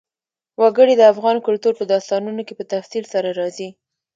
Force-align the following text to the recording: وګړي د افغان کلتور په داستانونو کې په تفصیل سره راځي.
وګړي 0.61 0.93
د 0.97 1.01
افغان 1.13 1.37
کلتور 1.47 1.73
په 1.77 1.85
داستانونو 1.93 2.41
کې 2.47 2.53
په 2.59 2.65
تفصیل 2.73 3.03
سره 3.13 3.29
راځي. 3.39 3.69